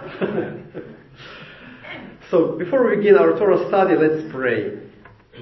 [2.30, 4.78] so, before we begin our Torah study, let's pray.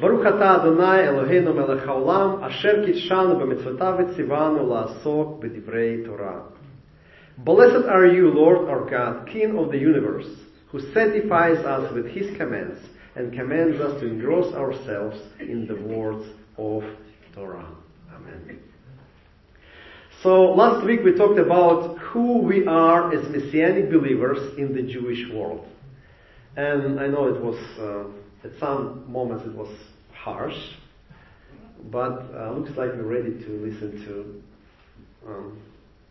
[0.00, 6.42] Baruch atah Adonai Eloheinu melech haolam, asher kidshanu b'mitzvotav etzivanu la'asok b'divrei Torah.
[7.38, 10.28] Blessed are you, Lord our God, King of the universe,
[10.70, 12.80] who sanctifies us with his commands
[13.14, 16.82] and commands us to engross ourselves in the words of
[17.34, 17.68] Torah.
[18.12, 18.58] Amen.
[20.22, 25.28] So last week we talked about who we are as Messianic believers in the Jewish
[25.32, 25.66] world.
[26.56, 29.74] And I know it was, uh, at some moments it was
[30.12, 30.58] harsh,
[31.90, 34.42] but uh, looks like we're ready to listen to
[35.28, 35.62] um,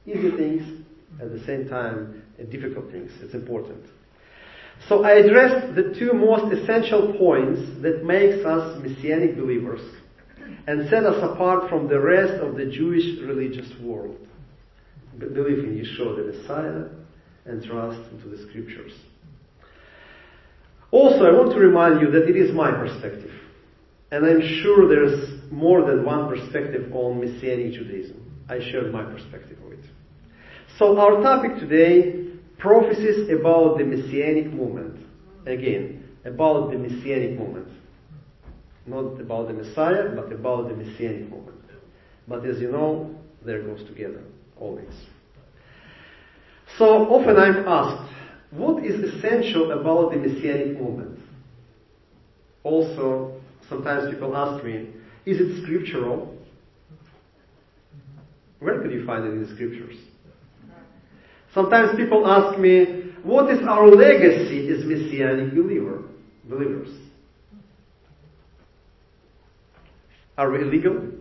[0.05, 0.83] easy things
[1.21, 3.11] at the same time uh, difficult things.
[3.21, 3.83] It's important.
[4.87, 9.81] So I addressed the two most essential points that makes us Messianic believers
[10.67, 14.17] and set us apart from the rest of the Jewish religious world.
[15.19, 16.85] Believe in Yeshua the Messiah
[17.45, 18.91] and trust into the scriptures.
[20.91, 23.31] Also, I want to remind you that it is my perspective.
[24.11, 28.23] And I'm sure there's more than one perspective on Messianic Judaism.
[28.49, 29.83] I share my perspective of it.
[30.77, 35.05] So our topic today, prophecies about the Messianic movement.
[35.45, 37.67] Again, about the Messianic movement.
[38.85, 41.57] Not about the Messiah, but about the Messianic movement.
[42.27, 43.13] But as you know,
[43.45, 44.21] there goes together,
[44.59, 44.93] always.
[46.77, 48.13] So often I'm asked,
[48.51, 51.19] what is essential about the Messianic movement?
[52.63, 54.89] Also, sometimes people ask me,
[55.25, 56.33] is it scriptural?
[58.59, 59.95] Where could you find it in the scriptures?
[61.53, 66.03] Sometimes people ask me, what is our legacy as Messianic believer,
[66.43, 66.89] believers?
[70.37, 71.11] Are we illegal?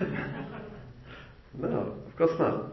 [1.58, 1.97] no,
[2.38, 2.72] not.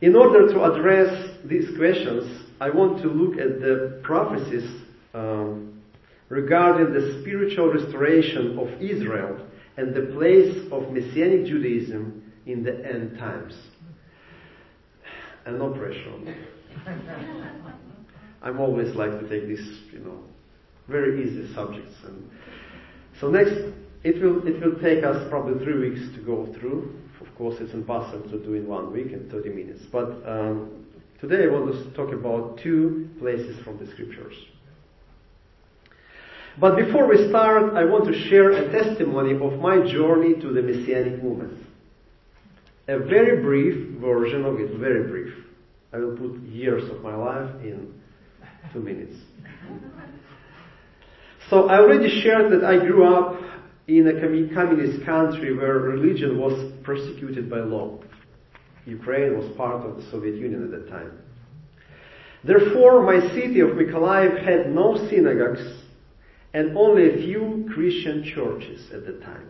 [0.00, 4.68] In order to address these questions, I want to look at the prophecies
[5.14, 5.82] um,
[6.28, 13.18] regarding the spiritual restoration of Israel and the place of Messianic Judaism in the end
[13.18, 13.54] times.
[15.46, 16.12] And no pressure.
[18.42, 20.18] I'm always like to take these, you know,
[20.88, 21.94] very easy subjects.
[22.04, 22.28] And
[23.20, 23.54] so next,
[24.04, 26.94] it will it will take us probably three weeks to go through.
[27.42, 29.82] Course, it's impossible to do in one week in 30 minutes.
[29.90, 30.86] But um,
[31.20, 34.36] today I want to talk about two places from the scriptures.
[36.60, 40.62] But before we start, I want to share a testimony of my journey to the
[40.62, 41.66] Messianic movement.
[42.86, 45.34] A very brief version of it, very brief.
[45.92, 47.92] I will put years of my life in
[48.72, 49.16] two minutes.
[51.50, 53.40] So I already shared that I grew up
[53.98, 57.98] in a communist country where religion was persecuted by law.
[58.86, 61.12] Ukraine was part of the Soviet Union at that time.
[62.44, 65.62] Therefore, my city of Mykolaiv had no synagogues
[66.54, 69.48] and only a few Christian churches at the time.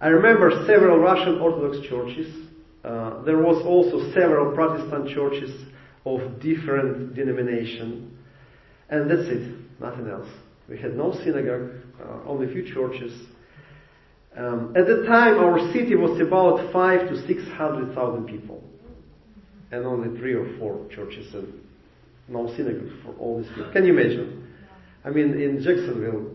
[0.00, 2.48] I remember several Russian Orthodox churches.
[2.84, 5.50] Uh, there was also several Protestant churches
[6.04, 8.18] of different denomination,
[8.90, 10.28] and that's it, nothing else.
[10.68, 11.70] We had no synagogue,
[12.00, 13.12] uh, only a few churches.
[14.36, 18.62] Um, at the time, our city was about five to six hundred thousand people,
[19.70, 21.52] and only three or four churches and
[22.28, 23.70] no synagogue for all these people.
[23.72, 24.48] Can you imagine?
[25.04, 26.32] I mean, in Jacksonville,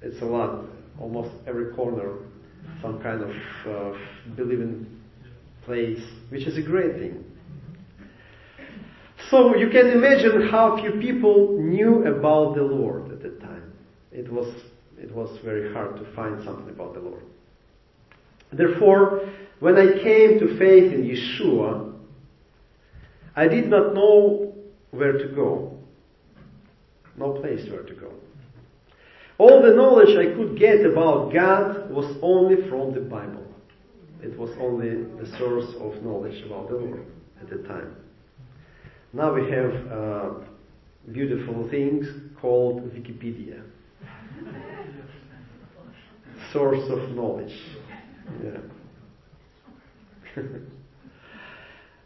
[0.00, 0.64] it's a lot.
[1.00, 2.18] Almost every corner,
[2.80, 3.30] some kind of
[3.66, 3.98] uh,
[4.36, 4.86] believing
[5.64, 7.24] place, which is a great thing.
[9.30, 13.72] So you can imagine how few people knew about the Lord at that time.
[14.10, 14.54] It was,
[15.02, 17.24] it was very hard to find something about the Lord.
[18.52, 19.28] Therefore,
[19.60, 21.92] when I came to faith in Yeshua,
[23.34, 24.54] I did not know
[24.90, 25.78] where to go.
[27.16, 28.12] No place where to go.
[29.38, 33.46] All the knowledge I could get about God was only from the Bible.
[34.22, 37.04] It was only the source of knowledge about the Lord
[37.40, 37.96] at the time.
[39.12, 40.30] Now we have uh,
[41.10, 42.06] beautiful things
[42.40, 43.62] called Wikipedia.
[46.52, 47.56] Source of knowledge.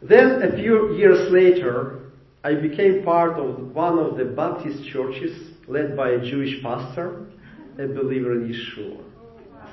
[0.01, 2.11] Then a few years later,
[2.43, 7.25] I became part of one of the Baptist churches led by a Jewish pastor,
[7.79, 9.03] a believer in Yeshua.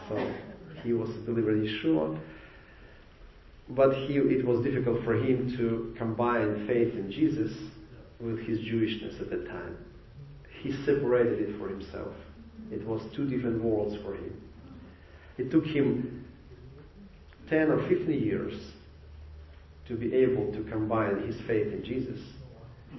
[0.09, 0.35] So
[0.83, 2.19] he was a believer in Yeshua,
[3.71, 7.53] but he, it was difficult for him to combine faith in Jesus
[8.19, 9.77] with his Jewishness at the time.
[10.63, 12.15] He separated it for himself.
[12.71, 14.41] It was two different worlds for him.
[15.37, 16.25] It took him
[17.49, 18.55] 10 or 15 years
[19.89, 22.21] to be able to combine his faith in Jesus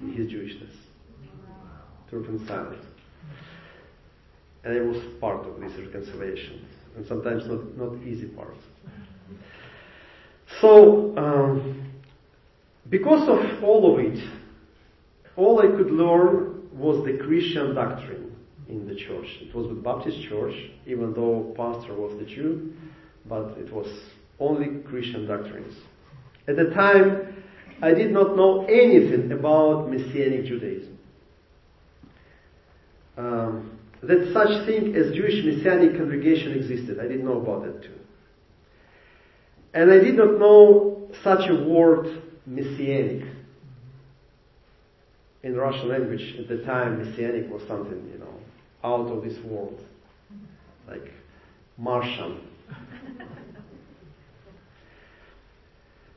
[0.00, 0.74] and his Jewishness,
[2.10, 2.78] to reconcile it.
[4.64, 6.64] And I was part of this reconciliation,
[6.96, 8.56] and sometimes not, not easy part.
[10.60, 11.92] So, um,
[12.88, 14.22] because of all of it,
[15.36, 18.25] all I could learn was the Christian doctrine
[18.68, 19.26] in the church.
[19.40, 20.54] It was the Baptist church,
[20.86, 22.72] even though pastor was the Jew,
[23.26, 23.86] but it was
[24.40, 25.74] only Christian doctrines.
[26.48, 27.42] At the time,
[27.82, 30.98] I did not know anything about Messianic Judaism.
[33.16, 36.98] Um, that such thing as Jewish Messianic congregation existed.
[36.98, 37.98] I didn't know about that too.
[39.74, 43.26] And I did not know such a word, Messianic.
[45.42, 48.35] In Russian language at the time, Messianic was something, you know,
[48.84, 49.80] out of this world.
[50.88, 51.12] Like
[51.76, 52.40] Martian.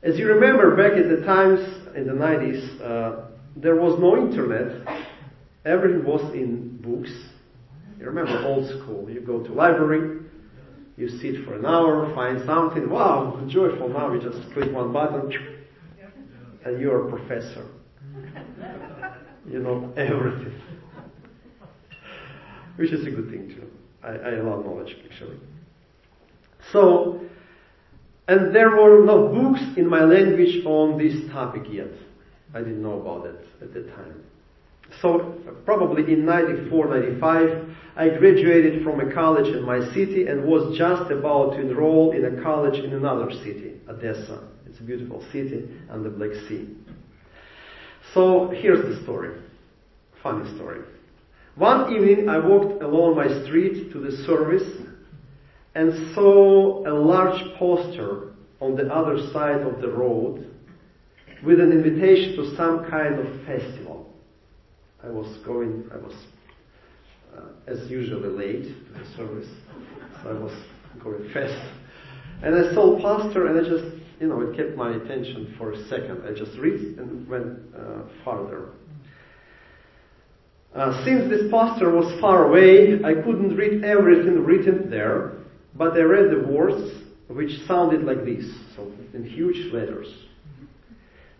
[0.02, 1.60] As you remember, back at the times
[1.94, 3.26] in the 90s, uh,
[3.56, 4.86] there was no internet.
[5.66, 7.10] Everything was in books.
[7.98, 9.10] You remember old school.
[9.10, 10.22] You go to library,
[10.96, 12.88] you sit for an hour, find something.
[12.88, 13.90] Wow, joyful.
[13.90, 15.30] Now you just click one button,
[16.64, 17.66] and you're a professor.
[19.48, 20.52] You know everything.
[22.80, 23.66] Which is a good thing too.
[24.02, 25.36] I, I love knowledge actually.
[26.72, 27.20] So,
[28.26, 31.92] and there were no books in my language on this topic yet.
[32.54, 34.24] I didn't know about it at the time.
[35.02, 40.76] So probably in 94, 95, I graduated from a college in my city and was
[40.78, 44.42] just about to enroll in a college in another city, Odessa.
[44.66, 46.66] It's a beautiful city on the Black Sea.
[48.14, 49.38] So here's the story.
[50.22, 50.80] Funny story.
[51.60, 54.66] One evening I walked along my street to the service
[55.74, 60.50] and saw a large poster on the other side of the road
[61.44, 64.10] with an invitation to some kind of festival.
[65.04, 66.14] I was going, I was
[67.36, 69.50] uh, as usually late to the service,
[70.22, 70.52] so I was
[71.04, 71.60] going fast.
[72.42, 73.84] And I saw a pastor and I just,
[74.18, 76.22] you know, it kept my attention for a second.
[76.26, 78.70] I just read and went uh, farther.
[80.74, 85.32] Uh, since this pastor was far away, I couldn't read everything written there,
[85.74, 86.92] but I read the words
[87.28, 88.44] which sounded like this,
[88.76, 90.06] so in huge letters.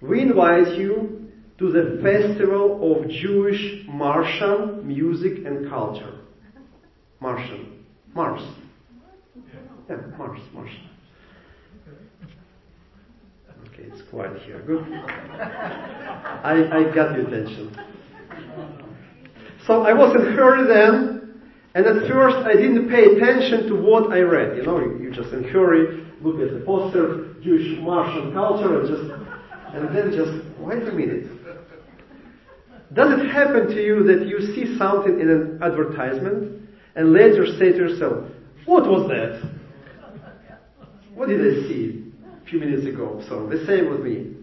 [0.01, 6.21] We invite you to the Festival of Jewish Martian Music and Culture.
[7.21, 7.85] Martian.
[8.15, 8.43] Mars.
[9.89, 10.71] Yeah, Mars, Mars.
[13.69, 14.63] Okay, it's quiet here.
[14.67, 14.85] Good.
[16.43, 17.77] I, I got your attention.
[19.67, 21.43] So I was in hurry then,
[21.75, 24.57] and at first I didn't pay attention to what I read.
[24.57, 28.89] You know, you, you just in hurry, look at the poster, Jewish Martian culture, and
[28.89, 29.03] just,
[29.75, 31.27] and then just, wait a minute.
[32.93, 37.71] Does it happen to you that you see something in an advertisement and later say
[37.71, 38.27] to yourself,
[38.67, 39.49] what was that?
[41.15, 43.23] What did I see a few minutes ago?
[43.29, 44.35] So the same with me.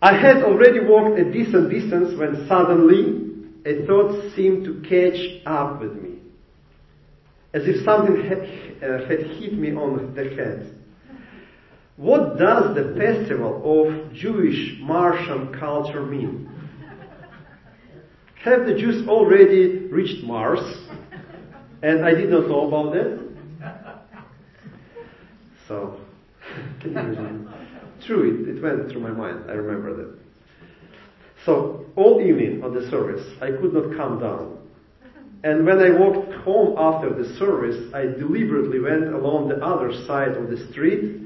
[0.00, 3.27] I had already walked a decent distance when suddenly
[3.68, 6.16] a thought seemed to catch up with me,
[7.52, 8.38] as if something had,
[8.82, 10.74] uh, had hit me on the head.
[11.96, 16.48] What does the festival of Jewish Martian culture mean?
[18.42, 20.60] Have the Jews already reached Mars?
[21.82, 23.28] And I did not know about that?
[25.66, 26.00] So?
[28.06, 29.50] True, it, it went through my mind.
[29.50, 30.27] I remember that.
[31.48, 34.58] So, all evening on the service, I could not calm down.
[35.44, 40.32] And when I walked home after the service, I deliberately went along the other side
[40.32, 41.22] of the street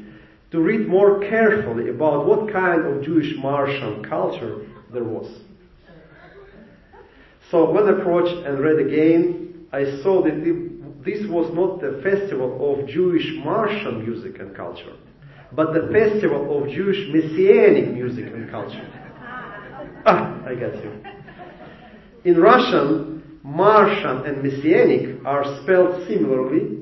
[0.53, 5.29] to read more carefully about what kind of Jewish Martian culture there was.
[7.51, 10.39] So when I approached and read again, I saw that
[11.05, 14.95] this was not the festival of Jewish Martian music and culture,
[15.51, 19.02] but the festival of Jewish Messianic music and culture.
[20.05, 21.03] Ah, I got you.
[22.25, 26.79] In Russian, Martian and Messianic are spelled similarly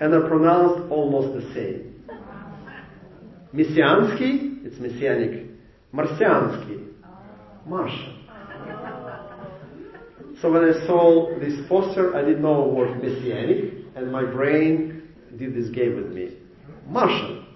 [0.00, 2.04] and are pronounced almost the same.
[3.54, 5.46] Messiansky, it's Messianic.
[5.92, 6.88] Marciansky,
[7.66, 8.18] Martian.
[10.40, 15.02] So when I saw this poster, I didn't know what Messianic, and my brain
[15.38, 16.36] did this game with me.
[16.88, 17.46] Martian.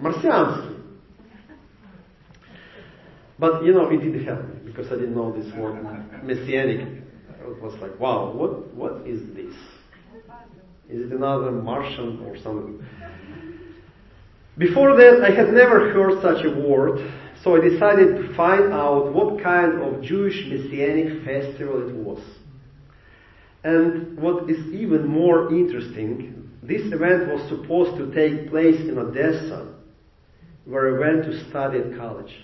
[0.00, 0.75] Marciansky.
[3.38, 5.84] But you know, it didn't help me because I didn't know this word
[6.22, 6.80] messianic.
[6.80, 9.54] It was like, wow, what what is this?
[10.88, 12.84] Is it another Martian or something?
[14.58, 17.12] Before that, I had never heard such a word,
[17.42, 22.22] So I decided to find out what kind of Jewish Messianic festival it was.
[23.62, 29.74] And what is even more interesting, this event was supposed to take place in Odessa,
[30.64, 32.34] where I went to study at college.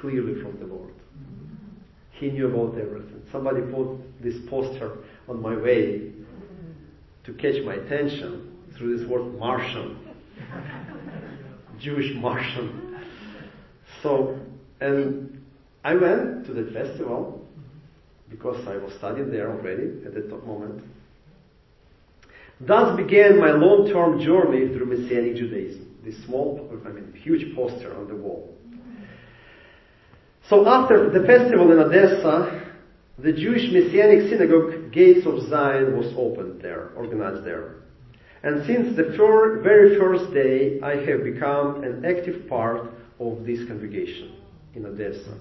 [0.00, 0.94] Clearly from the Lord.
[2.12, 3.22] He knew about everything.
[3.30, 6.12] Somebody put this poster on my way
[7.24, 9.98] to catch my attention through this word Martian.
[11.78, 12.98] Jewish Martian.
[14.02, 14.38] So,
[14.80, 15.42] and
[15.84, 17.46] I went to the festival
[18.28, 20.82] because I was studying there already at that moment.
[22.60, 25.96] Thus began my long-term journey through Messianic Judaism.
[26.04, 28.54] This small, I mean, huge poster on the wall.
[30.50, 32.72] So after the festival in Odessa,
[33.20, 37.76] the Jewish Messianic synagogue Gates of Zion was opened there, organized there.
[38.42, 42.90] And since the fir- very first day, I have become an active part
[43.20, 44.32] of this congregation
[44.74, 45.38] in Odessa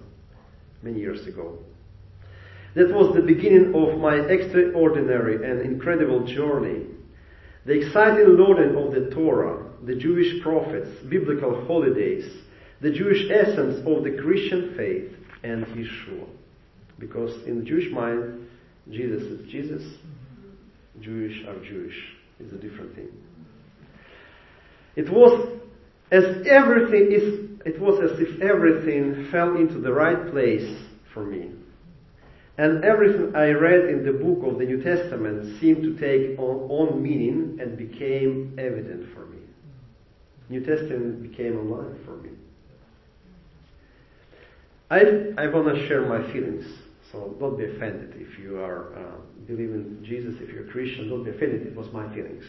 [0.83, 1.57] many years ago.
[2.75, 6.85] That was the beginning of my extraordinary and incredible journey.
[7.65, 12.31] The exciting learning of the Torah, the Jewish prophets, biblical holidays,
[12.81, 16.27] the Jewish essence of the Christian faith, and Yeshua.
[16.97, 18.47] Because in the Jewish mind,
[18.91, 19.83] Jesus is Jesus,
[20.99, 21.95] Jewish are Jewish.
[22.39, 23.09] It's a different thing.
[24.95, 25.59] It was
[26.11, 30.77] as everything is, it was as if everything fell into the right place
[31.13, 31.51] for me.
[32.57, 36.69] And everything I read in the book of the New Testament seemed to take on,
[36.69, 39.37] on meaning and became evident for me.
[40.49, 42.31] New Testament became alive for me.
[44.89, 45.01] I,
[45.37, 46.65] I want to share my feelings.
[47.11, 49.17] So don't be offended if you are uh,
[49.47, 51.65] believing Jesus, if you're a Christian, don't be offended.
[51.65, 52.43] It was my feelings.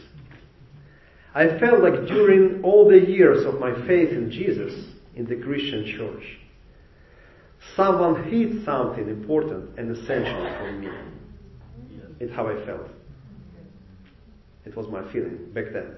[1.35, 4.75] I felt like during all the years of my faith in Jesus
[5.15, 6.39] in the Christian church,
[7.77, 10.91] someone hid something important and essential from me.
[12.19, 12.89] It's how I felt.
[14.67, 15.95] It was my feeling back then.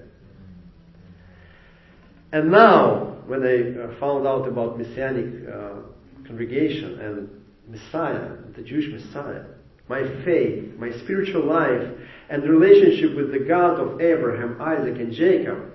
[2.31, 5.92] And now, when I uh, found out about Messianic uh,
[6.27, 7.29] congregation and
[7.67, 9.45] Messiah, the Jewish Messiah,
[9.87, 11.87] my faith, my spiritual life,
[12.29, 15.71] and relationship with the God of Abraham, Isaac, and Jacob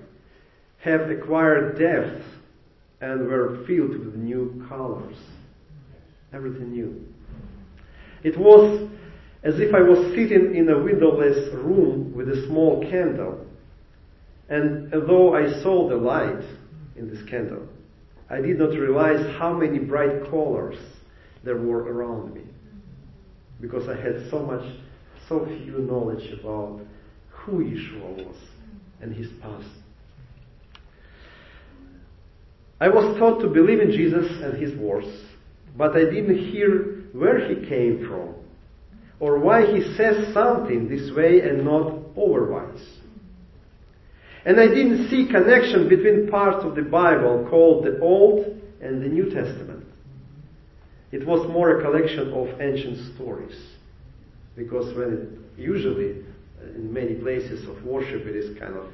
[0.79, 2.25] have acquired depth
[3.01, 5.17] and were filled with new colors.
[6.33, 7.07] Everything new.
[8.23, 8.89] It was
[9.45, 13.47] as if I was sitting in a windowless room with a small candle.
[14.49, 16.45] And although I saw the light
[16.97, 17.69] in this candle,
[18.31, 20.77] I did not realize how many bright colors
[21.45, 22.43] there were around me.
[23.61, 24.65] Because I had so much,
[25.29, 26.81] so few knowledge about
[27.31, 28.37] who Yeshua was
[29.01, 29.69] and his past.
[32.81, 35.09] I was taught to believe in Jesus and his words,
[35.77, 38.35] but I didn't hear where he came from
[39.21, 42.98] or why he says something this way and not otherwise.
[44.45, 48.47] And I didn't see connection between parts of the Bible called the Old
[48.81, 49.85] and the New Testament.
[51.11, 53.57] It was more a collection of ancient stories.
[54.57, 56.23] Because when it, usually
[56.61, 58.87] uh, in many places of worship it is kind of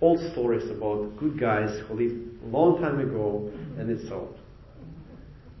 [0.00, 4.34] old stories about good guys who lived a long time ago and it's all.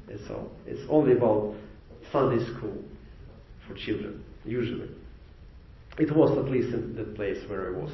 [0.08, 0.50] It's all.
[0.66, 1.54] It's only about
[2.10, 2.82] Sunday school
[3.66, 4.88] for children, usually.
[5.98, 7.92] It was at least in the place where I was.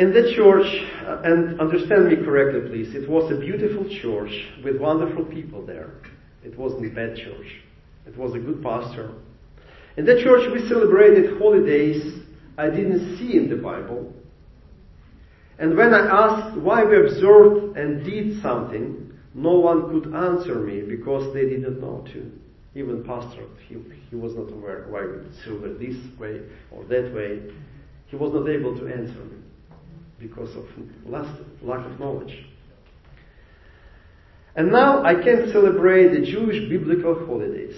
[0.00, 0.64] In the church,
[1.06, 4.32] uh, and understand me correctly please, it was a beautiful church
[4.64, 5.90] with wonderful people there.
[6.42, 7.60] It wasn't a bad church.
[8.06, 9.12] It was a good pastor.
[9.98, 12.18] In the church we celebrated holidays
[12.56, 14.10] I didn't see in the Bible.
[15.58, 20.80] And when I asked why we observed and did something, no one could answer me
[20.80, 22.32] because they didn't know to.
[22.74, 23.76] Even pastor, he,
[24.08, 26.40] he was not aware why we celebrate this way
[26.70, 27.52] or that way.
[28.06, 29.36] He was not able to answer me
[30.20, 30.66] because of
[31.06, 32.44] lack of knowledge.
[34.54, 37.76] And now I can celebrate the Jewish biblical holidays.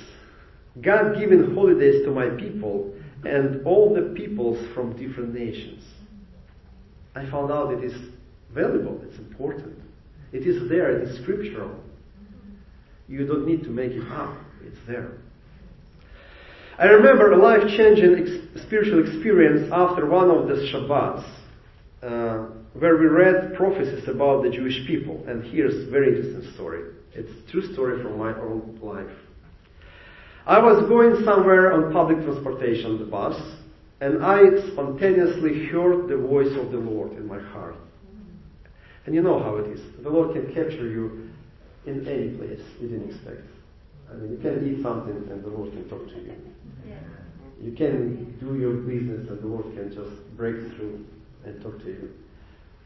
[0.81, 2.95] God given holidays to my people
[3.25, 5.85] and all the peoples from different nations.
[7.15, 7.95] I found out it is
[8.53, 9.79] valuable, it's important.
[10.33, 11.79] It is there, it is scriptural.
[13.07, 14.35] You don't need to make it up,
[14.65, 15.13] it's there.
[16.79, 21.25] I remember a life changing ex- spiritual experience after one of the Shabbats
[22.03, 25.23] uh, where we read prophecies about the Jewish people.
[25.27, 26.95] And here's a very interesting story.
[27.15, 29.17] It's a true story from my own life.
[30.47, 33.41] I was going somewhere on public transportation, the bus,
[34.01, 34.43] and I
[34.73, 37.77] spontaneously heard the voice of the Lord in my heart.
[39.07, 39.81] And you know how it is.
[40.03, 41.31] The Lord can capture you
[41.87, 43.43] in any place you didn't expect.
[44.11, 46.35] I mean, you can eat something and the Lord can talk to you.
[47.61, 51.07] You can do your business and the Lord can just break through
[51.45, 52.11] and talk to you.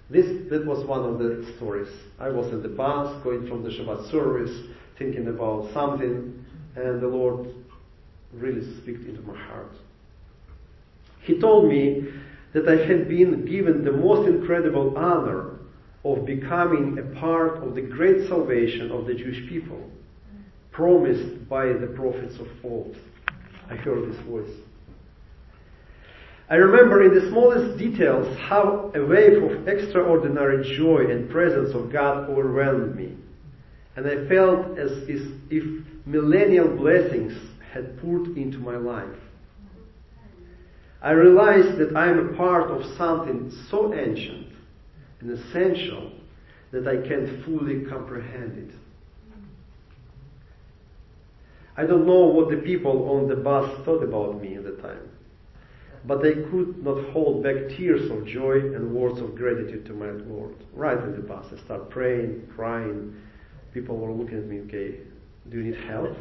[0.09, 1.89] This, that was one of the stories.
[2.19, 4.67] I was in the bus going from the Shabbat service,
[4.99, 6.45] thinking about something,
[6.77, 7.49] and the Lord
[8.33, 9.73] really spoke into my heart.
[11.23, 12.07] He told me
[12.53, 15.59] that I had been given the most incredible honor
[16.05, 19.91] of becoming a part of the great salvation of the Jewish people,
[20.71, 22.97] promised by the prophets of old.
[23.69, 24.53] I heard this voice.
[26.49, 31.93] I remember in the smallest details how a wave of extraordinary joy and presence of
[31.93, 33.17] God overwhelmed me.
[33.97, 37.33] And I felt as if millennial blessings
[37.73, 39.19] had poured into my life.
[41.03, 44.53] I realized that I am a part of something so ancient
[45.21, 46.13] and essential
[46.71, 48.75] that I can't fully comprehend it.
[51.77, 55.11] I don't know what the people on the bus thought about me at the time,
[56.05, 60.11] but they could not hold back tears of joy and words of gratitude to my
[60.11, 60.55] Lord.
[60.73, 63.15] Right in the bus, I start praying, crying.
[63.73, 64.99] People were looking at me, okay,
[65.51, 66.17] do you need help?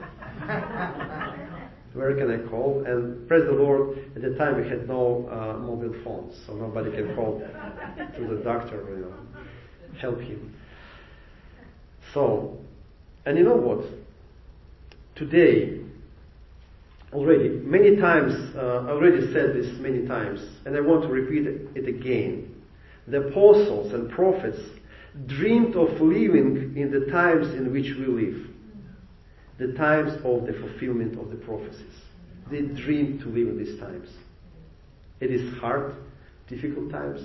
[1.94, 2.84] Where can I call?
[2.86, 6.92] And praise the Lord, at the time we had no uh, mobile phones, so nobody
[6.92, 9.14] can call to the doctor, you know,
[10.00, 10.54] help him.
[12.14, 12.58] So,
[13.26, 13.86] and you know what?
[15.16, 15.80] Today,
[17.16, 21.48] already, many times, uh, I already said this many times, and I want to repeat
[21.48, 22.54] it again.
[23.08, 24.60] The apostles and prophets
[25.26, 28.48] dreamed of living in the times in which we live
[29.58, 31.96] the times of the fulfillment of the prophecies.
[32.52, 34.10] They dreamed to live in these times.
[35.22, 35.96] It is hard,
[36.50, 37.22] difficult times,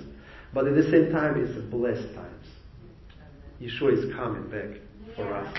[0.54, 2.46] but at the same time it's a blessed times.
[3.60, 4.78] Yeshua is coming back
[5.16, 5.52] for us.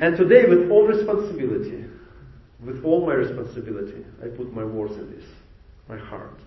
[0.00, 1.84] And today with all responsibility,
[2.64, 5.24] with all my responsibility, I put my words in this,
[5.88, 6.38] my heart.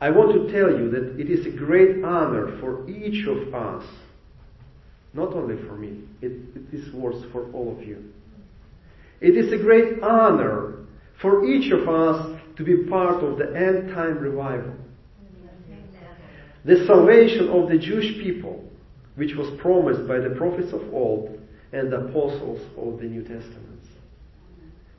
[0.00, 3.84] I want to tell you that it is a great honor for each of us
[5.14, 8.12] not only for me, it, it is words for all of you.
[9.20, 10.86] It is a great honor
[11.22, 14.74] for each of us to be part of the end time revival.
[16.64, 18.64] The salvation of the Jewish people,
[19.14, 21.38] which was promised by the prophets of old
[21.72, 23.73] and the apostles of the New Testaments.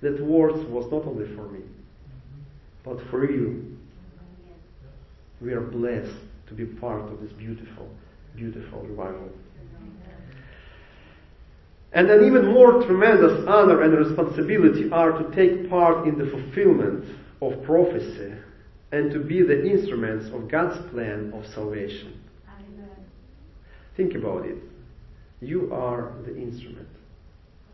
[0.01, 1.61] That words was not only for me,
[2.83, 3.77] but for you.
[5.41, 6.15] We are blessed
[6.47, 7.89] to be part of this beautiful,
[8.35, 9.29] beautiful revival.
[11.95, 17.05] And an even more tremendous honor and responsibility are to take part in the fulfillment
[17.41, 18.33] of prophecy
[18.91, 22.21] and to be the instruments of God's plan of salvation.
[22.47, 22.89] Amen.
[23.95, 24.57] Think about it.
[25.41, 26.89] You are the instrument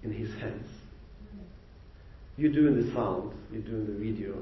[0.03, 0.69] in His hands.
[2.41, 4.35] You're doing the sound, you're doing the video,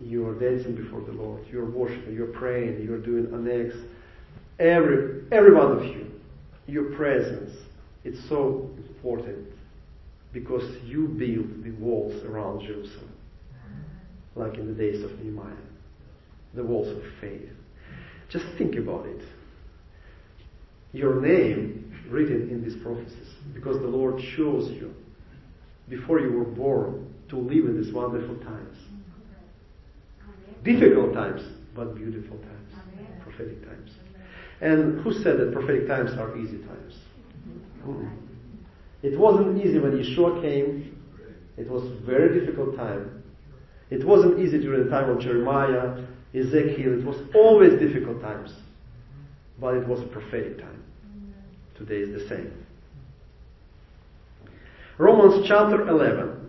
[0.00, 3.74] you're dancing before the Lord, you're worshiping, you're praying, you're doing annex.
[4.60, 6.08] Every, every one of you,
[6.68, 7.50] your presence,
[8.04, 9.48] it's so important
[10.32, 13.12] because you build the walls around Jerusalem,
[14.36, 15.52] like in the days of Nehemiah,
[16.54, 17.50] the walls of faith.
[18.28, 19.22] Just think about it.
[20.92, 24.94] Your name written in these prophecies, because the Lord chose you
[25.88, 28.76] before you were born to live in these wonderful times.
[30.62, 31.42] Difficult times,
[31.74, 32.72] but beautiful times,
[33.22, 33.90] prophetic times.
[34.60, 36.94] And who said that prophetic times are easy times?
[37.82, 37.92] Mm-hmm.
[37.92, 38.08] Hmm.
[39.02, 40.98] It wasn't easy when Yeshua came.
[41.58, 43.22] It was a very difficult time.
[43.90, 46.02] It wasn't easy during the time of Jeremiah,
[46.34, 46.98] Ezekiel.
[46.98, 48.54] It was always difficult times.
[49.60, 50.82] But it was a prophetic time.
[51.76, 52.63] Today is the same.
[54.98, 56.40] Romans chapter 11.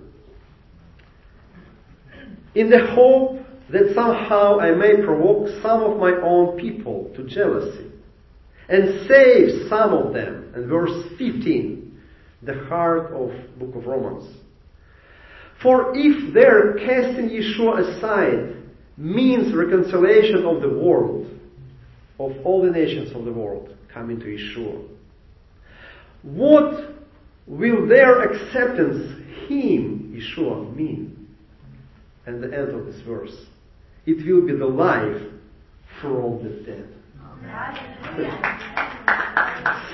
[2.54, 3.40] In the hope
[3.72, 7.92] that somehow I may provoke some of my own people to jealousy
[8.70, 10.52] and save some of them.
[10.56, 12.02] And verse 15,
[12.44, 14.38] the heart of book of Romans.
[15.62, 18.64] For if their casting Yeshua aside
[18.98, 21.32] means reconciliation of the world,
[22.20, 24.88] of all the nations of the world coming to Yeshua,
[26.22, 26.95] what
[27.48, 31.28] will their acceptance him, Yeshua, mean?
[32.26, 33.36] And the end of this verse.
[34.06, 35.22] It will be the life
[36.02, 36.90] from the dead.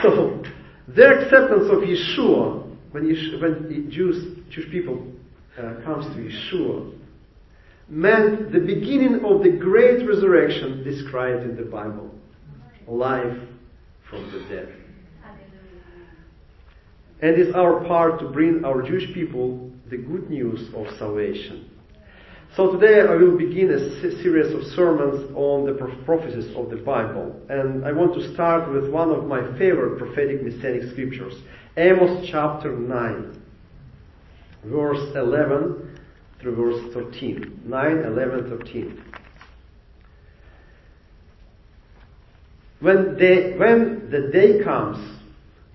[0.02, 0.44] So,
[0.88, 5.06] their acceptance of Yeshua, when, Yeshua, when Jews, Jewish people
[5.58, 6.94] uh, comes to Yeshua,
[7.88, 12.10] meant the beginning of the great resurrection described in the Bible.
[12.88, 13.38] life
[14.10, 14.81] from the dead.
[17.22, 21.70] And it's our part to bring our Jewish people the good news of salvation.
[22.56, 27.40] So today I will begin a series of sermons on the prophecies of the Bible.
[27.50, 31.34] And I want to start with one of my favorite prophetic messianic scriptures,
[31.78, 33.42] Amos chapter 9,
[34.66, 36.00] verse 11
[36.42, 37.62] through verse 13.
[37.66, 39.04] 9, 11, 13.
[42.82, 45.21] When, they, when the day comes,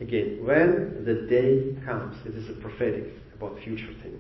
[0.01, 3.05] again, when the day comes, it is a prophetic
[3.35, 4.19] about future thing.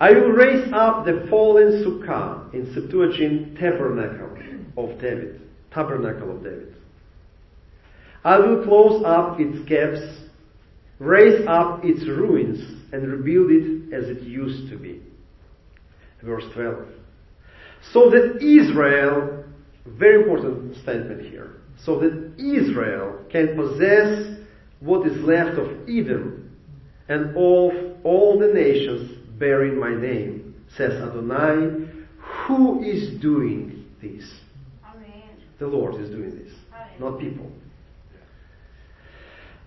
[0.00, 4.36] I will raise up the fallen sukkah in Septuagint tabernacle
[4.76, 5.40] of David,
[5.72, 6.74] tabernacle of David.
[8.24, 10.00] I will close up its gaps,
[10.98, 12.60] raise up its ruins,
[12.92, 15.02] and rebuild it as it used to be.
[16.22, 16.86] Verse 12.
[17.92, 19.42] So that Israel
[19.86, 21.61] very important statement here.
[21.84, 24.38] So that Israel can possess
[24.80, 26.50] what is left of Edom
[27.08, 31.88] and of all the nations bearing my name, says Adonai,
[32.46, 34.24] who is doing this?
[34.84, 35.30] Amen.
[35.58, 36.88] The Lord is doing this, Amen.
[37.00, 37.50] not people.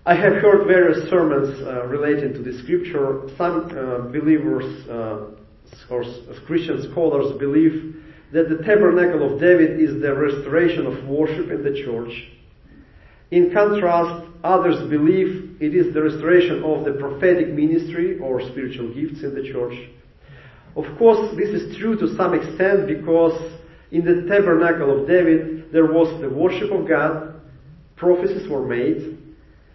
[0.06, 3.28] I have heard various sermons uh, relating to this scripture.
[3.36, 5.36] Some uh, believers uh,
[5.90, 6.04] or
[6.46, 7.96] Christian scholars believe
[8.32, 12.28] that the tabernacle of David is the restoration of worship in the church.
[13.30, 19.22] In contrast, others believe it is the restoration of the prophetic ministry or spiritual gifts
[19.22, 19.74] in the church.
[20.76, 23.40] Of course, this is true to some extent because
[23.90, 27.40] in the tabernacle of David there was the worship of God,
[27.96, 29.16] prophecies were made,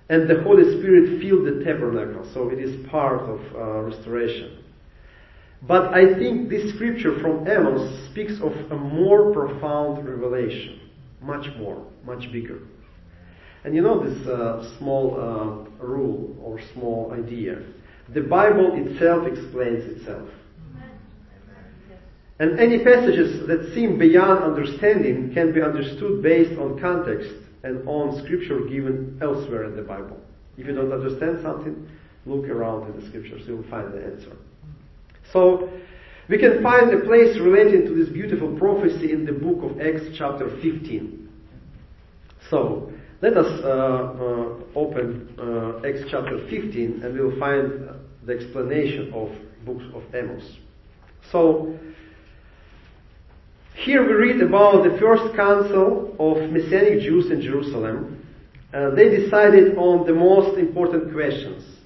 [0.09, 4.60] and the Holy Spirit filled the tabernacle, so it is part of uh, restoration.
[5.67, 10.79] But I think this scripture from Amos speaks of a more profound revelation.
[11.21, 12.59] Much more, much bigger.
[13.63, 17.61] And you know this uh, small uh, rule or small idea.
[18.13, 20.27] The Bible itself explains itself.
[22.39, 27.29] And any passages that seem beyond understanding can be understood based on context
[27.63, 30.19] and on scripture given elsewhere in the Bible.
[30.57, 31.87] If you don't understand something,
[32.25, 34.35] look around in the scriptures, you'll find the answer.
[35.31, 35.69] So,
[36.29, 40.15] we can find a place relating to this beautiful prophecy in the book of Acts
[40.17, 41.29] chapter 15.
[42.49, 42.91] So,
[43.21, 47.89] let us uh, uh, open uh, Acts chapter 15 and we'll find
[48.25, 49.29] the explanation of
[49.65, 50.57] books of Amos.
[51.31, 51.77] So,
[53.75, 58.25] here we read about the first council of Messianic Jews in Jerusalem.
[58.71, 61.80] They decided on the most important questions.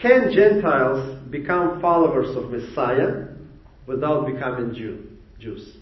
[0.00, 3.26] Can Gentiles become followers of Messiah
[3.86, 5.06] without becoming Jew,
[5.38, 5.76] Jews?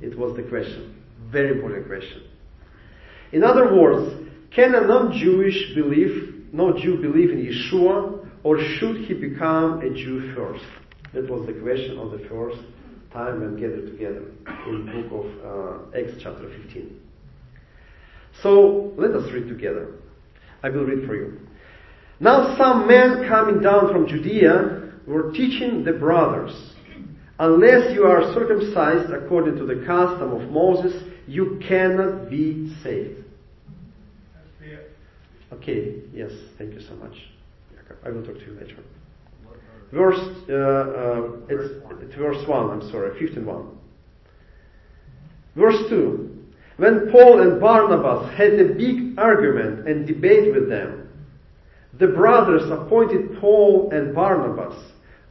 [0.00, 1.02] It was the question.
[1.32, 2.22] Very important question.
[3.32, 9.80] In other words, can a non-Jewish believe, non-Jew believe in Yeshua, or should he become
[9.80, 10.64] a Jew first?
[11.12, 12.60] That was the question of the first
[13.12, 14.24] time when gathered together
[14.68, 17.00] in the book of uh, Acts chapter 15.
[18.42, 19.94] So let us read together.
[20.62, 21.40] I will read for you.
[22.20, 26.72] Now some men coming down from Judea were teaching the brothers,
[27.38, 33.24] unless you are circumcised according to the custom of Moses, you cannot be saved.
[35.52, 37.14] Okay, yes, thank you so much.
[38.04, 38.76] I will talk to you later.
[39.92, 43.78] Verse, uh, uh, it's, it's verse 1, I'm sorry, 15 1.
[45.54, 46.30] Verse 2.
[46.76, 51.03] When Paul and Barnabas had a big argument and debate with them,
[51.98, 54.74] the brothers appointed Paul and Barnabas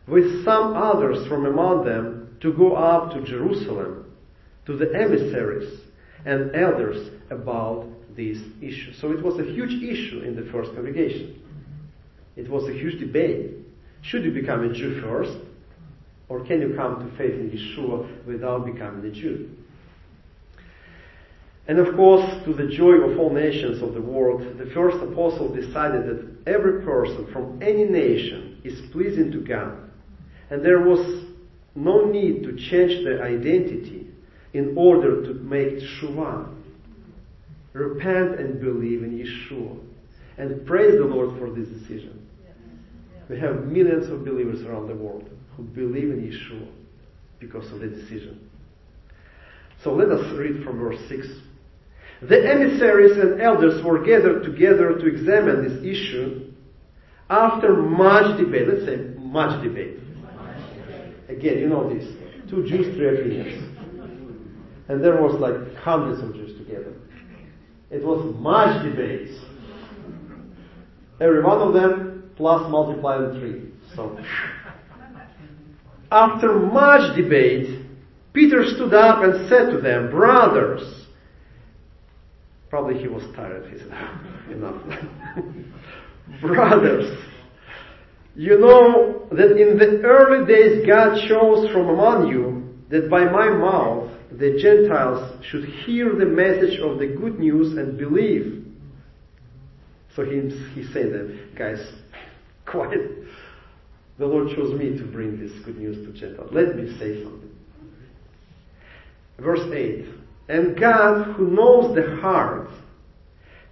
[0.07, 4.13] with some others from among them to go up to Jerusalem
[4.65, 5.81] to the emissaries
[6.25, 8.93] and elders about this issue.
[8.93, 11.41] So it was a huge issue in the first congregation.
[12.35, 13.51] It was a huge debate.
[14.01, 15.37] Should you become a Jew first?
[16.29, 19.49] Or can you come to faith in Yeshua without becoming a Jew?
[21.67, 25.53] And of course, to the joy of all nations of the world, the first apostle
[25.53, 29.83] decided that every person from any nation is pleasing to God
[30.53, 31.25] and there was
[31.73, 34.07] no need to change their identity
[34.53, 36.47] in order to make Shuvah.
[37.73, 39.79] Repent and believe in Yeshua.
[40.37, 42.27] And praise the Lord for this decision.
[43.29, 46.67] We have millions of believers around the world who believe in Yeshua
[47.39, 48.47] because of the decision.
[49.83, 51.27] So let us read from verse 6.
[52.21, 56.51] The emissaries and elders were gathered together to examine this issue
[57.29, 58.67] after much debate.
[58.67, 59.99] Let's say much debate.
[61.27, 62.07] Again, you know this.
[62.49, 63.69] Two Jews, three opinions.
[64.87, 66.93] And there was like hundreds of Jews together.
[67.89, 69.29] It was much debate.
[71.19, 73.71] Every one of them plus multiply in three.
[73.95, 74.19] So,
[76.11, 77.85] after much debate,
[78.33, 81.02] Peter stood up and said to them, Brothers,
[82.73, 83.71] probably he was tired.
[83.71, 83.91] He said,
[84.51, 84.81] Enough.
[86.41, 87.23] Brothers,
[88.33, 93.47] you know that in the early days God chose from among you that by my
[93.51, 98.65] mouth the Gentiles should hear the message of the good news and believe.
[100.15, 100.41] So he,
[100.73, 101.77] he said that, guys,
[102.65, 103.27] quiet.
[104.17, 106.49] The Lord chose me to bring this good news to Gentiles.
[106.51, 107.51] Let me say something.
[109.37, 110.22] Verse 8.
[110.49, 112.69] And God, who knows the heart,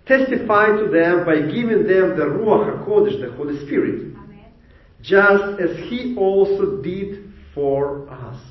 [0.05, 4.13] testified to them by giving them the Ruach HaKodesh, the Holy Spirit,
[5.01, 8.41] just as He also did for us.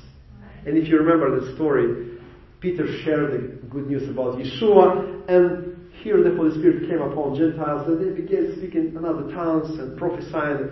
[0.65, 2.19] And if you remember the story,
[2.59, 7.87] Peter shared the good news about Yeshua, and here the Holy Spirit came upon Gentiles,
[7.87, 10.69] and they began speaking in other tongues and prophesying,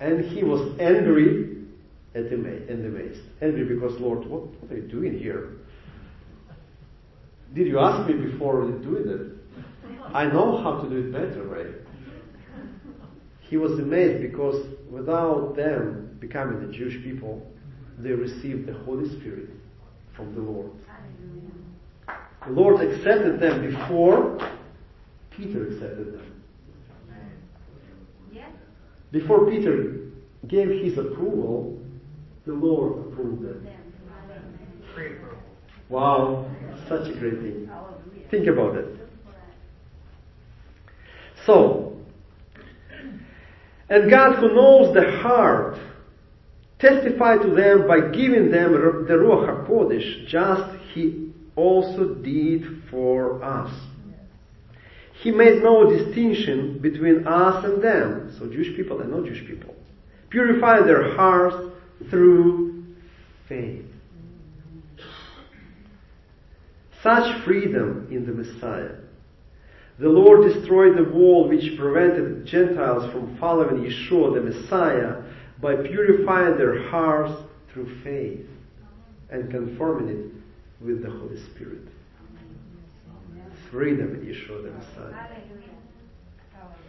[0.00, 1.56] and he was angry
[2.14, 3.20] at the and amazed.
[3.42, 5.56] Angry because, Lord, what, what are you doing here?
[7.54, 9.36] Did you ask me before doing it?
[10.14, 11.74] I know how to do it better, right?
[13.40, 17.46] He was amazed because without them becoming the Jewish people,
[17.98, 19.50] they received the Holy Spirit
[20.14, 20.70] from the Lord.
[22.46, 24.38] The Lord accepted them before
[25.30, 26.32] Peter accepted them.
[29.12, 30.10] Before Peter
[30.48, 31.80] gave his approval,
[32.44, 33.66] the Lord approved them.
[35.88, 36.50] Wow,
[36.88, 37.70] such a great thing.
[38.30, 38.98] Think about it.
[41.44, 41.96] So,
[43.88, 45.78] and God who knows the heart
[46.80, 53.72] testified to them by giving them the Ruach HaKodesh, just He also did for us.
[55.22, 59.74] He made no distinction between us and them, so Jewish people and non-Jewish people.
[60.30, 61.56] Purified their hearts
[62.10, 62.84] through
[63.48, 63.86] faith.
[67.06, 68.96] Such freedom in the Messiah.
[70.00, 75.22] The Lord destroyed the wall which prevented Gentiles from following Yeshua, the Messiah,
[75.62, 77.32] by purifying their hearts
[77.72, 78.44] through faith
[79.30, 81.82] and conforming it with the Holy Spirit.
[83.70, 85.28] Freedom in Yeshua, the Messiah.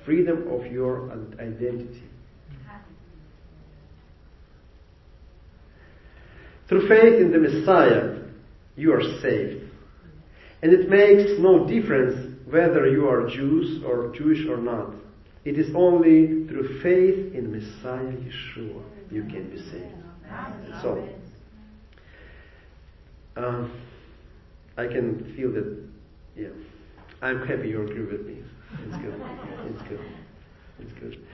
[0.03, 2.01] Freedom of your identity.
[6.67, 8.17] Through faith in the Messiah,
[8.75, 9.66] you are saved.
[10.61, 14.93] And it makes no difference whether you are Jews or Jewish or not.
[15.45, 19.93] It is only through faith in Messiah Yeshua you can be saved.
[20.81, 21.07] So,
[23.37, 23.71] um,
[24.77, 25.83] I can feel that,
[26.35, 26.49] yeah.
[27.21, 28.37] I'm happy you agree with me.
[28.85, 29.21] It's good.
[29.65, 29.99] It's good.
[30.79, 31.27] It's good.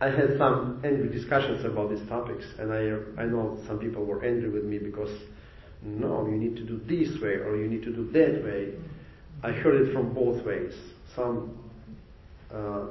[0.00, 4.22] I had some angry discussions about these topics, and I I know some people were
[4.22, 5.08] angry with me because
[5.84, 8.72] no, you need to do this way or you need to do that way.
[9.42, 10.72] I heard it from both ways.
[11.14, 11.58] Some
[12.50, 12.86] uh,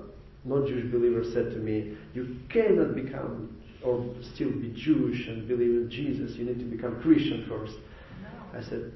[0.46, 5.90] non-Jewish believers said to me, "You cannot become or still be Jewish and believe in
[5.90, 6.38] Jesus.
[6.38, 7.74] You need to become Christian first.
[8.22, 8.60] No.
[8.60, 8.92] I said,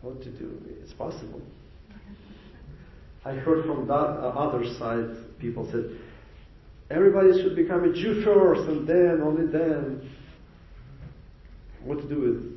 [0.00, 0.58] "What to do?
[0.82, 1.42] It's possible."
[3.24, 5.90] I heard from that uh, other side, people said,
[6.90, 10.10] "Everybody should become a Jew first, and then only then."
[11.84, 12.55] What to do with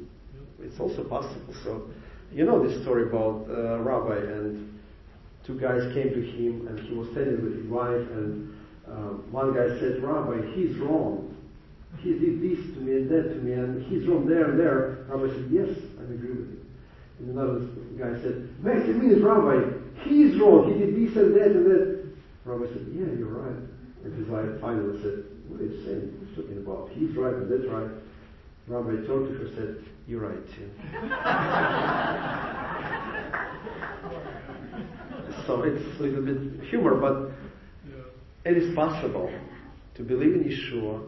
[0.62, 1.54] it's also possible.
[1.64, 1.90] So,
[2.32, 4.80] you know this story about uh, rabbi and
[5.46, 8.54] two guys came to him and he was standing with his wife and
[8.88, 11.36] um, one guy said, Rabbi, he's wrong.
[12.00, 15.06] He did this to me and that to me and he's wrong there and there.
[15.10, 15.70] Rabbi said, yes,
[16.00, 16.66] I agree with you.
[17.20, 17.60] And another
[17.98, 19.74] guy said, wait a minute, Rabbi,
[20.06, 20.74] he's wrong.
[20.74, 22.14] He did this and that and that.
[22.46, 23.62] Rabbi said, yeah, you're right.
[24.06, 26.14] And his wife finally said, what are you saying?
[26.22, 26.90] What's talking about?
[26.94, 27.90] He's right and that's right.
[28.70, 30.38] Rabbi turned to her and said, You're right
[35.48, 36.38] so it's a little bit
[36.70, 37.32] humor, but
[38.46, 39.32] it is possible
[39.96, 41.02] to believe in Yeshua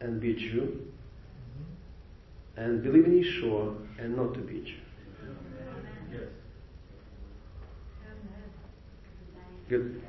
[0.00, 0.80] and be a Jew,
[2.56, 2.60] mm-hmm.
[2.60, 4.74] and believe in Yeshua and not to be a Jew.
[9.68, 10.02] Good.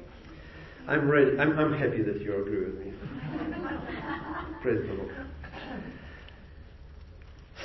[0.87, 1.37] I'm ready.
[1.37, 2.91] I'm, I'm happy that you agree with me.
[4.61, 5.11] Praise the Lord.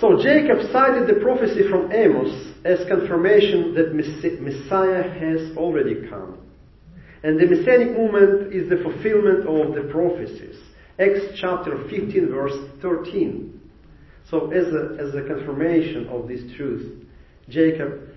[0.00, 6.38] So Jacob cited the prophecy from Amos as confirmation that Messiah has already come.
[7.24, 10.56] And the Messianic movement is the fulfillment of the prophecies.
[11.00, 13.60] Acts chapter 15 verse 13.
[14.30, 17.04] So as a, as a confirmation of this truth,
[17.48, 18.10] Jacob,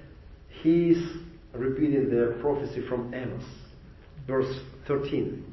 [0.61, 1.01] he's
[1.53, 3.45] repeating the prophecy from Amos,
[4.27, 5.45] verse 13.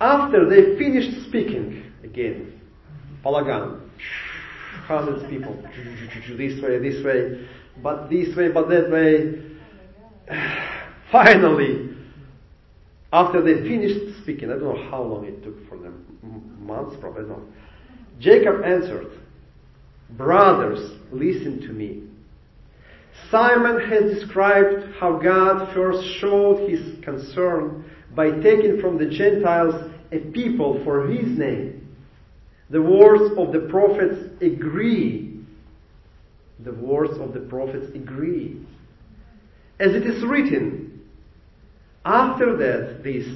[0.00, 2.60] After they finished speaking, again,
[3.24, 3.89] Palagan,
[4.90, 5.54] hundreds of people,
[6.36, 7.46] this way, this way,
[7.82, 9.42] but this way, but that way.
[11.12, 11.90] Finally,
[13.12, 16.04] after they finished speaking, I don't know how long it took for them,
[16.60, 17.42] months probably, no.
[18.18, 19.06] Jacob answered,
[20.10, 22.02] Brothers, listen to me.
[23.30, 30.18] Simon has described how God first showed his concern by taking from the Gentiles a
[30.18, 31.79] people for his name.
[32.70, 35.40] The words of the prophets agree.
[36.60, 38.60] The words of the prophets agree.
[39.80, 41.00] As it is written,
[42.04, 43.26] after that, this,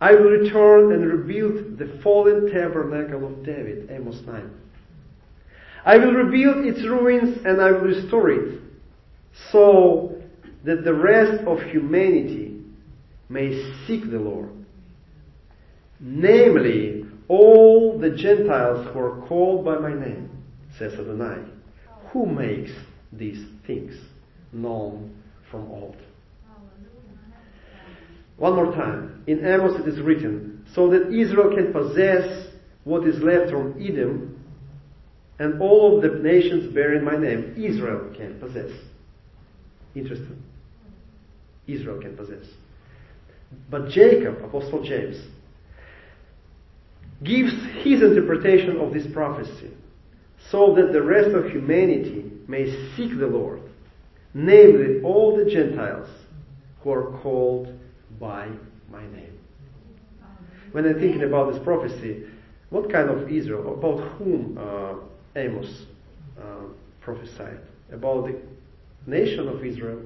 [0.00, 4.50] I will return and rebuild the fallen tabernacle of David, Amos 9.
[5.84, 8.60] I will rebuild its ruins and I will restore it,
[9.50, 10.20] so
[10.64, 12.60] that the rest of humanity
[13.28, 14.50] may seek the Lord.
[16.00, 20.30] Namely, all the Gentiles who are called by my name,
[20.78, 21.42] says Adonai,
[22.12, 22.70] who makes
[23.12, 23.94] these things
[24.52, 25.14] known
[25.50, 25.96] from old.
[28.38, 29.24] One more time.
[29.26, 32.46] In Amos it is written, so that Israel can possess
[32.84, 34.42] what is left from Edom,
[35.38, 38.70] and all of the nations bearing my name, Israel can possess.
[39.94, 40.42] Interesting.
[41.66, 42.44] Israel can possess.
[43.70, 45.16] But Jacob, Apostle James,
[47.24, 47.52] gives
[47.82, 49.70] his interpretation of this prophecy
[50.50, 53.60] so that the rest of humanity may seek the Lord,
[54.34, 56.08] namely all the Gentiles
[56.80, 57.72] who are called
[58.20, 58.48] by
[58.90, 59.38] my name.
[60.72, 62.24] When I'm thinking about this prophecy,
[62.70, 64.94] what kind of Israel, about whom uh,
[65.36, 65.86] Amos
[66.40, 66.66] uh,
[67.00, 67.58] prophesied?
[67.90, 68.38] About the
[69.06, 70.00] nation of Israel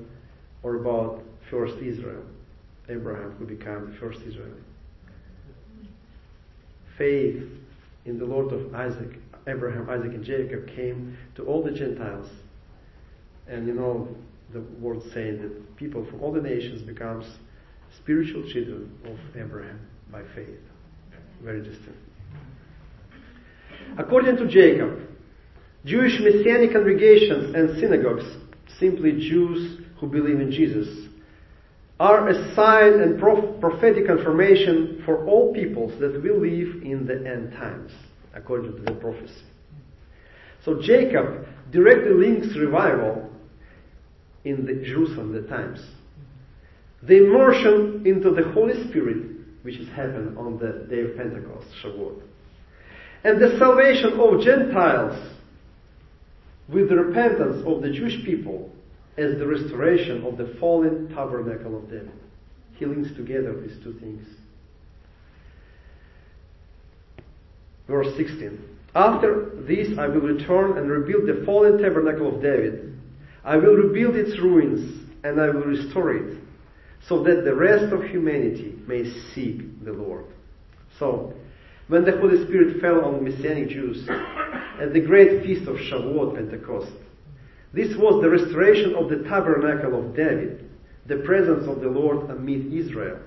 [0.62, 2.22] or about first Israel,
[2.88, 4.54] Abraham who became the first Israel?
[7.02, 7.42] Faith
[8.04, 12.28] in the Lord of Isaac, Abraham, Isaac, and Jacob came to all the Gentiles.
[13.48, 14.06] And you know,
[14.52, 17.26] the word saying that people from all the nations becomes
[17.96, 19.80] spiritual children of Abraham
[20.12, 20.60] by faith.
[21.42, 21.96] Very distant.
[23.98, 25.00] According to Jacob,
[25.84, 28.22] Jewish messianic congregations and synagogues,
[28.78, 31.08] simply Jews who believe in Jesus,
[32.00, 37.52] are a sign and prophetic confirmation for all peoples that will live in the end
[37.52, 37.92] times,
[38.34, 39.44] according to the prophecy.
[40.64, 43.30] So Jacob directly links revival
[44.44, 45.80] in the Jerusalem the times
[47.02, 49.26] the immersion into the Holy Spirit,
[49.62, 52.22] which has happened on the day of Pentecost, Shavuot,
[53.24, 55.36] and the salvation of Gentiles
[56.68, 58.70] with the repentance of the Jewish people
[59.16, 62.12] as the restoration of the fallen tabernacle of David.
[62.74, 64.26] He links together these two things.
[67.86, 68.58] Verse 16.
[68.94, 72.98] After this I will return and rebuild the fallen tabernacle of David.
[73.44, 76.38] I will rebuild its ruins and I will restore it
[77.08, 80.24] so that the rest of humanity may seek the Lord.
[80.98, 81.34] So,
[81.88, 84.08] when the Holy Spirit fell on Messianic Jews
[84.80, 86.92] at the great feast of Shavuot Pentecost,
[87.72, 90.68] this was the restoration of the tabernacle of David,
[91.06, 93.18] the presence of the Lord amid Israel,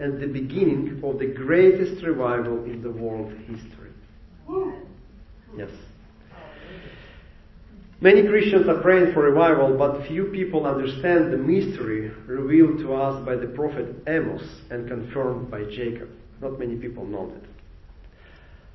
[0.00, 3.90] and the beginning of the greatest revival in the world history.
[5.56, 5.70] Yes.
[8.00, 13.24] Many Christians are praying for revival, but few people understand the mystery revealed to us
[13.24, 16.10] by the prophet Amos and confirmed by Jacob.
[16.40, 17.48] Not many people know that.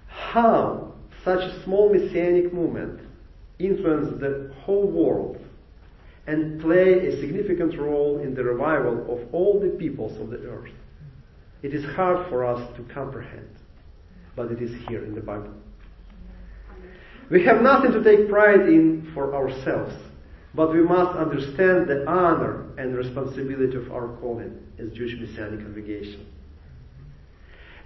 [0.08, 0.93] How
[1.24, 3.02] such a small messianic movement
[3.60, 5.38] influenced the whole world
[6.28, 10.72] and play a significant role in the revival of all the peoples of the earth.
[11.62, 13.50] It is hard for us to comprehend,
[14.36, 15.54] but it is here in the Bible.
[17.30, 19.93] We have nothing to take pride in for ourselves,
[20.55, 26.26] but we must understand the honor and responsibility of our calling as Jewish Messianic congregation.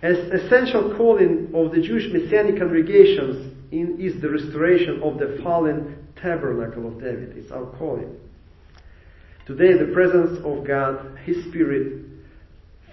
[0.01, 6.07] As essential calling of the Jewish Messianic congregations in, is the restoration of the fallen
[6.21, 7.35] tabernacle of David.
[7.37, 8.15] It's our calling.
[9.45, 12.05] Today, the presence of God, His Spirit,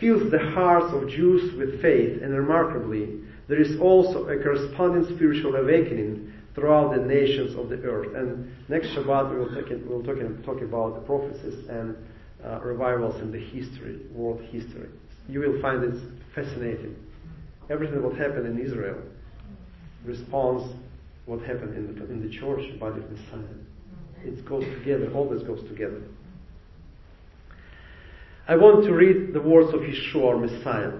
[0.01, 5.57] fills the hearts of Jews with faith, and remarkably, there is also a corresponding spiritual
[5.57, 8.15] awakening throughout the nations of the earth.
[8.17, 11.97] And next Shabbat we will talk, we'll talk, talk about the prophecies and
[12.45, 14.89] uh, revivals in the history, world history.
[15.29, 16.01] You will find it
[16.35, 16.97] fascinating.
[17.69, 18.99] Everything that happened in Israel
[20.05, 20.75] responds
[21.27, 23.55] what happened in the, in the church, body of Messiah.
[24.25, 26.03] It goes together, always goes together.
[28.49, 30.93] I want to read the words of Yeshua, our Messiah.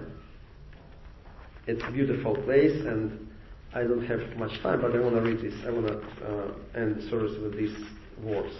[1.67, 3.29] It's a beautiful place, and
[3.73, 5.53] I don't have much time, but I want to read this.
[5.65, 7.75] I want to uh, end the service with these
[8.23, 8.53] words.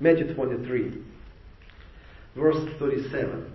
[0.00, 0.98] Matthew 23,
[2.36, 3.52] verse 37.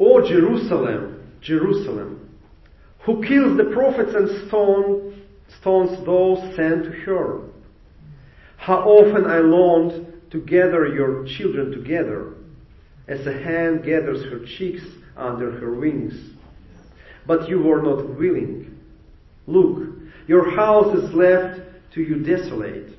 [0.00, 2.31] O Jerusalem, Jerusalem,
[3.04, 5.22] who kills the prophets and stone,
[5.60, 7.40] stones those sent to her.
[8.56, 12.34] How often I longed to gather your children together,
[13.08, 14.84] as a hen gathers her chicks
[15.16, 16.14] under her wings.
[17.26, 18.78] But you were not willing.
[19.46, 19.88] Look,
[20.28, 21.60] your house is left
[21.94, 22.96] to you desolate.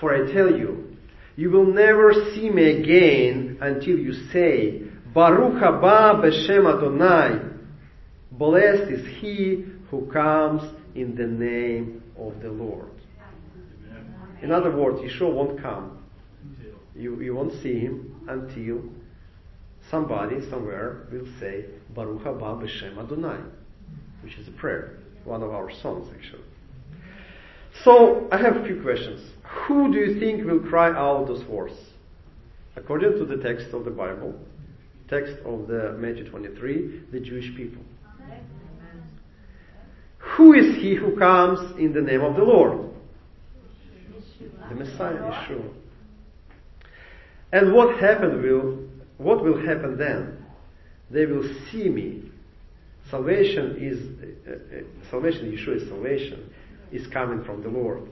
[0.00, 0.96] For I tell you,
[1.36, 4.82] you will never see me again until you say,
[5.12, 7.53] Baruch haba b'shem Adonai.
[8.38, 10.62] Blessed is he who comes
[10.94, 12.90] in the name of the Lord.
[14.42, 15.98] In other words, Yeshua won't come.
[16.96, 18.82] You, you won't see him until
[19.90, 23.40] somebody somewhere will say, Baruch haba b'shem Adonai,
[24.22, 26.42] which is a prayer, one of our songs actually.
[27.82, 29.20] So, I have a few questions.
[29.66, 31.74] Who do you think will cry out those words?
[32.76, 34.34] According to the text of the Bible,
[35.08, 37.82] text of the Matthew 23, the Jewish people.
[40.36, 42.90] Who is he who comes in the name of the Lord?
[44.68, 45.72] The Messiah, Yeshua.
[47.52, 48.78] And what happened will,
[49.18, 50.44] what will happen then?
[51.10, 52.22] They will see me.
[53.10, 54.00] Salvation is,
[54.48, 56.52] uh, uh, salvation, Yeshua is salvation,
[56.90, 58.08] is coming from the Lord.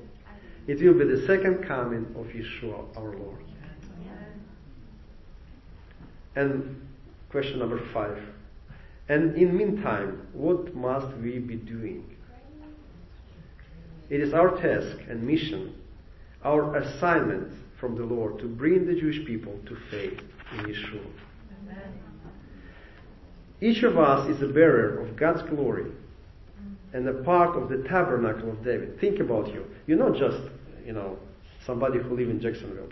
[0.69, 3.39] It will be the second coming of Yeshua, our Lord.
[6.37, 6.87] And
[7.31, 8.23] question number five.
[9.09, 12.12] And in meantime, what must we be doing?
[14.13, 15.75] It is our task and mission,
[16.45, 17.51] our assignment
[17.81, 20.21] from the Lord to bring the Jewish people to faith
[20.53, 21.07] in Yeshua.
[23.63, 25.91] Each of us is a bearer of God's glory
[26.93, 29.01] and a part of the tabernacle of David.
[29.01, 29.65] Think about you.
[29.87, 30.43] You're not just,
[30.85, 31.17] you know,
[31.65, 32.91] somebody who live in Jacksonville.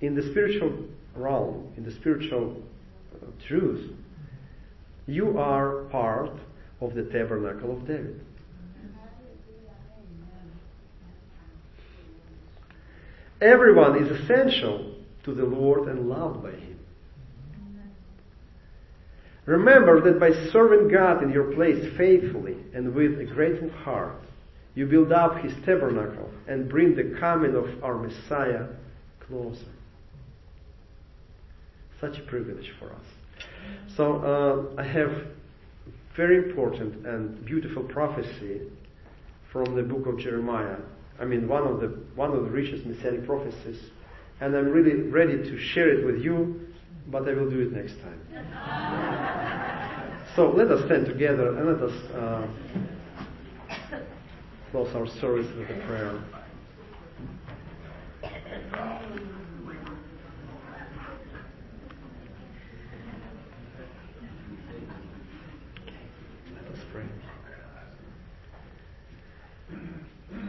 [0.00, 2.60] In the spiritual realm, in the spiritual
[3.14, 3.92] uh, truth,
[5.06, 6.32] you are part
[6.80, 8.24] of the tabernacle of David.
[13.40, 16.78] Everyone is essential to the Lord and loved by Him.
[19.46, 24.22] Remember that by serving God in your place faithfully and with a grateful heart,
[24.74, 28.66] you build up His tabernacle and bring the coming of our Messiah
[29.26, 29.64] closer.
[32.00, 33.04] Such a privilege for us.
[33.96, 35.26] So uh, I have
[36.16, 38.60] very important and beautiful prophecy
[39.52, 40.76] from the book of Jeremiah.
[41.20, 43.78] I mean, one of the one of the richest messianic prophecies,
[44.40, 46.68] and I'm really ready to share it with you,
[47.08, 48.20] but I will do it next time.
[50.36, 52.46] so let us stand together and let us uh,
[54.70, 56.18] close our service with a prayer.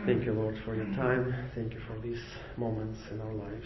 [0.05, 1.34] Thank you, Lord, for your time.
[1.55, 2.22] Thank you for these
[2.57, 3.66] moments in our lives.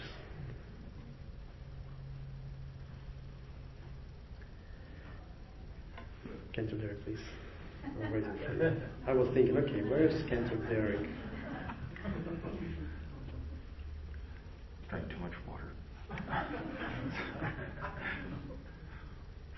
[6.52, 7.18] Cantor Derek, please.
[7.84, 8.72] Oh,
[9.06, 11.06] I was thinking, okay, where's Cantor Derek?
[14.88, 15.70] Drank too much water.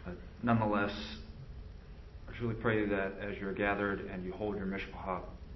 [0.04, 0.92] but nonetheless,
[2.28, 4.66] I truly pray that as you're gathered and you hold your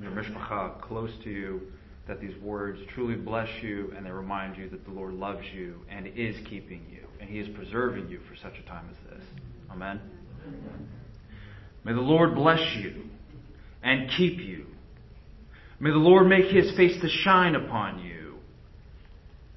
[0.02, 1.60] your mishpacha close to you,
[2.08, 5.76] that these words truly bless you and they remind you that the Lord loves you
[5.88, 9.24] and is keeping you and He is preserving you for such a time as this.
[9.70, 10.00] Amen.
[11.84, 13.04] May the Lord bless you
[13.82, 14.66] and keep you.
[15.78, 18.34] May the Lord make His face to shine upon you.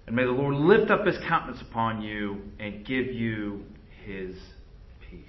[0.05, 3.63] And may the Lord lift up His countenance upon you and give you
[4.05, 4.35] His
[5.09, 5.19] peace.